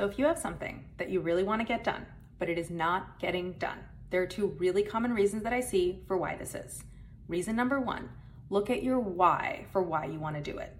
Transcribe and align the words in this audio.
So 0.00 0.06
if 0.06 0.18
you 0.18 0.24
have 0.24 0.38
something 0.38 0.82
that 0.96 1.10
you 1.10 1.20
really 1.20 1.42
want 1.42 1.60
to 1.60 1.66
get 1.66 1.84
done, 1.84 2.06
but 2.38 2.48
it 2.48 2.56
is 2.56 2.70
not 2.70 3.18
getting 3.18 3.52
done, 3.58 3.76
there 4.08 4.22
are 4.22 4.26
two 4.26 4.46
really 4.58 4.82
common 4.82 5.12
reasons 5.12 5.42
that 5.42 5.52
I 5.52 5.60
see 5.60 6.00
for 6.08 6.16
why 6.16 6.36
this 6.36 6.54
is. 6.54 6.84
Reason 7.28 7.54
number 7.54 7.78
one, 7.78 8.08
look 8.48 8.70
at 8.70 8.82
your 8.82 8.98
why 8.98 9.66
for 9.72 9.82
why 9.82 10.06
you 10.06 10.18
want 10.18 10.36
to 10.36 10.52
do 10.52 10.56
it. 10.56 10.74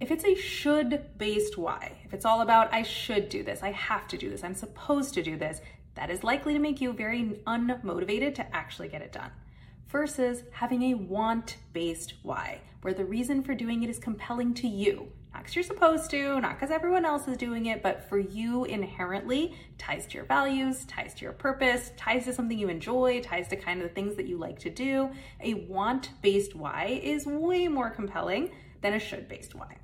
If 0.00 0.10
it's 0.10 0.26
a 0.26 0.34
should 0.34 1.16
based 1.16 1.56
why, 1.56 1.92
if 2.04 2.12
it's 2.12 2.26
all 2.26 2.42
about 2.42 2.74
I 2.74 2.82
should 2.82 3.30
do 3.30 3.42
this, 3.42 3.62
I 3.62 3.72
have 3.72 4.06
to 4.08 4.18
do 4.18 4.28
this, 4.28 4.44
I'm 4.44 4.54
supposed 4.54 5.14
to 5.14 5.22
do 5.22 5.38
this, 5.38 5.62
that 5.94 6.10
is 6.10 6.22
likely 6.22 6.52
to 6.52 6.58
make 6.58 6.82
you 6.82 6.92
very 6.92 7.40
unmotivated 7.46 8.34
to 8.34 8.54
actually 8.54 8.88
get 8.88 9.00
it 9.00 9.12
done. 9.12 9.30
Versus 9.88 10.42
having 10.52 10.82
a 10.82 10.94
want 10.94 11.56
based 11.72 12.14
why, 12.22 12.60
where 12.82 12.92
the 12.92 13.06
reason 13.06 13.42
for 13.42 13.54
doing 13.54 13.82
it 13.82 13.88
is 13.88 13.98
compelling 13.98 14.52
to 14.54 14.68
you. 14.68 15.10
Not 15.32 15.42
because 15.42 15.56
you're 15.56 15.64
supposed 15.64 16.10
to, 16.10 16.40
not 16.40 16.58
because 16.58 16.70
everyone 16.70 17.06
else 17.06 17.26
is 17.26 17.38
doing 17.38 17.66
it, 17.66 17.82
but 17.82 18.06
for 18.08 18.18
you 18.18 18.64
inherently 18.64 19.54
ties 19.78 20.06
to 20.08 20.14
your 20.16 20.24
values, 20.26 20.84
ties 20.84 21.14
to 21.14 21.22
your 21.22 21.32
purpose, 21.32 21.92
ties 21.96 22.24
to 22.24 22.34
something 22.34 22.58
you 22.58 22.68
enjoy, 22.68 23.22
ties 23.22 23.48
to 23.48 23.56
kind 23.56 23.80
of 23.80 23.88
the 23.88 23.94
things 23.94 24.14
that 24.16 24.26
you 24.26 24.36
like 24.36 24.58
to 24.58 24.70
do. 24.70 25.10
A 25.40 25.54
want 25.54 26.10
based 26.20 26.54
why 26.54 27.00
is 27.02 27.24
way 27.24 27.66
more 27.66 27.88
compelling 27.88 28.50
than 28.82 28.92
a 28.92 28.98
should 28.98 29.26
based 29.26 29.54
why. 29.54 29.78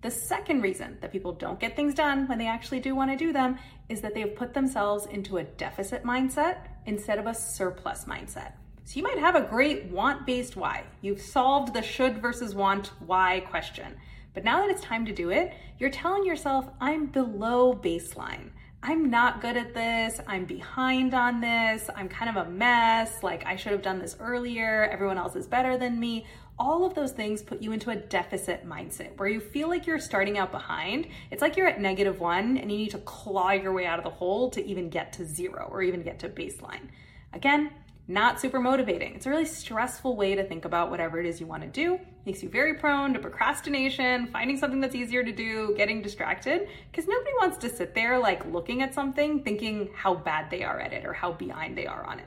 The 0.00 0.10
second 0.10 0.62
reason 0.62 0.96
that 1.00 1.12
people 1.12 1.32
don't 1.32 1.60
get 1.60 1.76
things 1.76 1.94
done 1.94 2.26
when 2.26 2.38
they 2.38 2.48
actually 2.48 2.80
do 2.80 2.94
want 2.94 3.10
to 3.10 3.16
do 3.16 3.32
them 3.32 3.58
is 3.88 4.00
that 4.00 4.14
they've 4.14 4.34
put 4.34 4.54
themselves 4.54 5.06
into 5.06 5.36
a 5.36 5.44
deficit 5.44 6.04
mindset 6.04 6.68
instead 6.86 7.18
of 7.18 7.26
a 7.26 7.34
surplus 7.34 8.06
mindset. 8.06 8.54
So 8.84 8.96
you 8.96 9.02
might 9.02 9.18
have 9.18 9.36
a 9.36 9.42
great 9.42 9.84
want 9.84 10.26
based 10.26 10.56
why. 10.56 10.84
You've 11.00 11.20
solved 11.20 11.74
the 11.74 11.82
should 11.82 12.20
versus 12.20 12.54
want 12.54 12.92
why 13.06 13.40
question. 13.40 13.96
But 14.34 14.44
now 14.44 14.60
that 14.60 14.70
it's 14.70 14.82
time 14.82 15.04
to 15.06 15.12
do 15.12 15.30
it, 15.30 15.52
you're 15.78 15.90
telling 15.90 16.24
yourself, 16.24 16.68
I'm 16.80 17.06
below 17.06 17.74
baseline. 17.74 18.50
I'm 18.82 19.10
not 19.10 19.40
good 19.40 19.56
at 19.56 19.74
this. 19.74 20.20
I'm 20.26 20.44
behind 20.44 21.14
on 21.14 21.40
this. 21.40 21.88
I'm 21.94 22.08
kind 22.08 22.36
of 22.36 22.46
a 22.46 22.50
mess. 22.50 23.22
Like, 23.22 23.46
I 23.46 23.54
should 23.54 23.72
have 23.72 23.82
done 23.82 24.00
this 24.00 24.16
earlier. 24.18 24.88
Everyone 24.90 25.18
else 25.18 25.36
is 25.36 25.46
better 25.46 25.78
than 25.78 26.00
me 26.00 26.26
all 26.58 26.84
of 26.84 26.94
those 26.94 27.12
things 27.12 27.42
put 27.42 27.60
you 27.60 27.72
into 27.72 27.90
a 27.90 27.96
deficit 27.96 28.66
mindset 28.66 29.18
where 29.18 29.28
you 29.28 29.40
feel 29.40 29.68
like 29.68 29.86
you're 29.86 29.98
starting 29.98 30.38
out 30.38 30.52
behind. 30.52 31.08
It's 31.30 31.42
like 31.42 31.56
you're 31.56 31.66
at 31.66 31.80
negative 31.80 32.20
one 32.20 32.56
and 32.56 32.70
you 32.70 32.78
need 32.78 32.90
to 32.90 32.98
claw 32.98 33.50
your 33.50 33.72
way 33.72 33.86
out 33.86 33.98
of 33.98 34.04
the 34.04 34.10
hole 34.10 34.50
to 34.50 34.64
even 34.64 34.88
get 34.88 35.12
to 35.14 35.24
zero 35.24 35.68
or 35.70 35.82
even 35.82 36.02
get 36.02 36.18
to 36.20 36.28
baseline. 36.28 36.88
Again, 37.32 37.70
not 38.08 38.40
super 38.40 38.60
motivating. 38.60 39.14
It's 39.14 39.26
a 39.26 39.30
really 39.30 39.44
stressful 39.44 40.16
way 40.16 40.34
to 40.34 40.44
think 40.44 40.64
about 40.64 40.90
whatever 40.90 41.20
it 41.20 41.26
is 41.26 41.40
you 41.40 41.46
want 41.46 41.62
to 41.62 41.68
do. 41.68 42.00
Makes 42.26 42.42
you 42.42 42.48
very 42.48 42.74
prone 42.74 43.12
to 43.14 43.20
procrastination, 43.20 44.26
finding 44.26 44.56
something 44.56 44.80
that's 44.80 44.94
easier 44.94 45.22
to 45.22 45.32
do, 45.32 45.74
getting 45.76 46.02
distracted, 46.02 46.68
because 46.90 47.08
nobody 47.08 47.32
wants 47.40 47.58
to 47.58 47.68
sit 47.68 47.94
there 47.94 48.18
like 48.18 48.44
looking 48.46 48.82
at 48.82 48.94
something 48.94 49.42
thinking 49.42 49.90
how 49.94 50.14
bad 50.14 50.50
they 50.50 50.62
are 50.62 50.80
at 50.80 50.92
it 50.92 51.06
or 51.06 51.12
how 51.12 51.32
behind 51.32 51.78
they 51.78 51.86
are 51.86 52.04
on 52.04 52.18
it. 52.18 52.26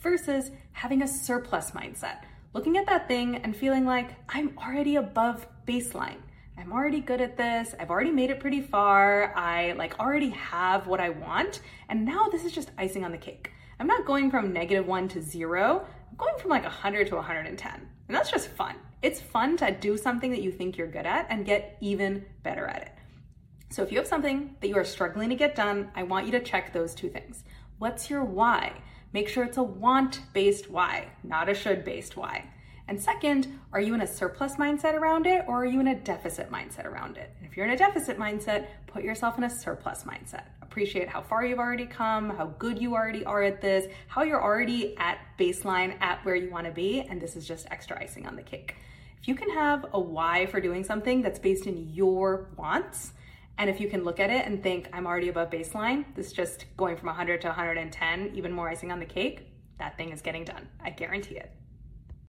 Versus 0.00 0.50
having 0.72 1.02
a 1.02 1.08
surplus 1.08 1.70
mindset 1.70 2.24
looking 2.54 2.76
at 2.78 2.86
that 2.86 3.08
thing 3.08 3.36
and 3.36 3.54
feeling 3.54 3.84
like 3.84 4.10
I'm 4.28 4.56
already 4.58 4.96
above 4.96 5.46
baseline. 5.66 6.18
I'm 6.56 6.72
already 6.72 7.00
good 7.00 7.20
at 7.20 7.36
this. 7.36 7.74
I've 7.78 7.90
already 7.90 8.12
made 8.12 8.30
it 8.30 8.38
pretty 8.38 8.60
far. 8.60 9.36
I 9.36 9.72
like 9.72 9.98
already 9.98 10.30
have 10.30 10.86
what 10.86 11.00
I 11.00 11.10
want. 11.10 11.60
And 11.88 12.04
now 12.04 12.28
this 12.30 12.44
is 12.44 12.52
just 12.52 12.70
icing 12.78 13.04
on 13.04 13.10
the 13.10 13.18
cake. 13.18 13.50
I'm 13.84 13.88
not 13.88 14.06
going 14.06 14.30
from 14.30 14.50
negative 14.50 14.86
one 14.86 15.08
to 15.08 15.20
zero. 15.20 15.86
I'm 16.10 16.16
going 16.16 16.38
from 16.38 16.48
like 16.48 16.62
100 16.62 17.08
to 17.08 17.16
110. 17.16 17.70
And 18.08 18.16
that's 18.16 18.30
just 18.30 18.48
fun. 18.48 18.76
It's 19.02 19.20
fun 19.20 19.58
to 19.58 19.72
do 19.72 19.98
something 19.98 20.30
that 20.30 20.40
you 20.40 20.50
think 20.50 20.78
you're 20.78 20.86
good 20.86 21.04
at 21.04 21.26
and 21.28 21.44
get 21.44 21.76
even 21.82 22.24
better 22.42 22.66
at 22.66 22.80
it. 22.80 22.92
So 23.68 23.82
if 23.82 23.92
you 23.92 23.98
have 23.98 24.06
something 24.06 24.56
that 24.62 24.68
you 24.68 24.78
are 24.78 24.86
struggling 24.86 25.28
to 25.28 25.34
get 25.34 25.54
done, 25.54 25.90
I 25.94 26.04
want 26.04 26.24
you 26.24 26.32
to 26.32 26.40
check 26.40 26.72
those 26.72 26.94
two 26.94 27.10
things. 27.10 27.44
What's 27.76 28.08
your 28.08 28.24
why? 28.24 28.72
Make 29.12 29.28
sure 29.28 29.44
it's 29.44 29.58
a 29.58 29.62
want 29.62 30.22
based 30.32 30.70
why, 30.70 31.08
not 31.22 31.50
a 31.50 31.54
should 31.54 31.84
based 31.84 32.16
why. 32.16 32.48
And 32.86 33.00
second, 33.00 33.58
are 33.72 33.80
you 33.80 33.94
in 33.94 34.02
a 34.02 34.06
surplus 34.06 34.56
mindset 34.56 34.94
around 34.94 35.26
it 35.26 35.44
or 35.48 35.62
are 35.62 35.66
you 35.66 35.80
in 35.80 35.88
a 35.88 35.94
deficit 35.94 36.50
mindset 36.50 36.84
around 36.84 37.16
it? 37.16 37.34
If 37.42 37.56
you're 37.56 37.64
in 37.64 37.72
a 37.72 37.78
deficit 37.78 38.18
mindset, 38.18 38.66
put 38.86 39.02
yourself 39.02 39.38
in 39.38 39.44
a 39.44 39.50
surplus 39.50 40.04
mindset. 40.04 40.44
Appreciate 40.60 41.08
how 41.08 41.22
far 41.22 41.46
you've 41.46 41.58
already 41.58 41.86
come, 41.86 42.28
how 42.30 42.46
good 42.58 42.78
you 42.78 42.94
already 42.94 43.24
are 43.24 43.42
at 43.42 43.62
this, 43.62 43.86
how 44.06 44.22
you're 44.22 44.42
already 44.42 44.96
at 44.98 45.18
baseline 45.38 45.96
at 46.02 46.22
where 46.26 46.36
you 46.36 46.50
want 46.50 46.66
to 46.66 46.72
be, 46.72 47.00
and 47.00 47.20
this 47.20 47.36
is 47.36 47.48
just 47.48 47.66
extra 47.70 47.98
icing 48.02 48.26
on 48.26 48.36
the 48.36 48.42
cake. 48.42 48.74
If 49.20 49.28
you 49.28 49.34
can 49.34 49.48
have 49.50 49.86
a 49.94 50.00
why 50.00 50.44
for 50.46 50.60
doing 50.60 50.84
something 50.84 51.22
that's 51.22 51.38
based 51.38 51.66
in 51.66 51.94
your 51.94 52.50
wants, 52.58 53.12
and 53.56 53.70
if 53.70 53.80
you 53.80 53.88
can 53.88 54.04
look 54.04 54.20
at 54.20 54.28
it 54.28 54.44
and 54.46 54.62
think, 54.62 54.90
I'm 54.92 55.06
already 55.06 55.28
above 55.28 55.48
baseline, 55.48 56.04
this 56.14 56.26
is 56.26 56.32
just 56.32 56.66
going 56.76 56.96
from 56.96 57.06
100 57.06 57.40
to 57.42 57.46
110, 57.46 58.32
even 58.34 58.52
more 58.52 58.68
icing 58.68 58.92
on 58.92 58.98
the 58.98 59.06
cake, 59.06 59.46
that 59.78 59.96
thing 59.96 60.10
is 60.10 60.20
getting 60.20 60.44
done. 60.44 60.68
I 60.82 60.90
guarantee 60.90 61.36
it. 61.36 61.52